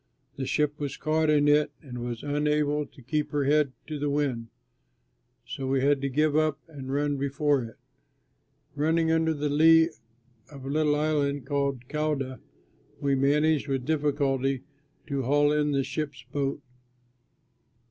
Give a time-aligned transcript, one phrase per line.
[0.35, 4.09] The ship was caught in it and was unable to keep her head to the
[4.09, 4.47] wind.
[5.45, 7.75] So we had to give up and run before it.
[8.73, 9.91] Running under the lee
[10.51, 12.39] of a little island called Cauda,
[12.99, 14.63] we managed with difficulty
[15.05, 16.63] to haul in the ship's boat.